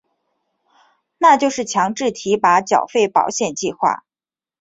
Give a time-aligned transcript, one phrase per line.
[1.19, 4.03] 那就是强制提拨缴费保险计划。